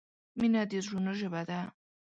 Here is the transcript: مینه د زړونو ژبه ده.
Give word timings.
مینه 0.39 0.61
د 0.69 0.73
زړونو 0.85 1.11
ژبه 1.19 1.41
ده. 1.49 1.59